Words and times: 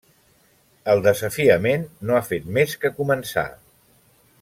El 0.93 1.01
desafiament 1.07 1.85
no 2.11 2.17
ha 2.21 2.25
fet 2.31 2.51
més 2.59 2.77
que 2.87 2.93
començar. 3.03 3.49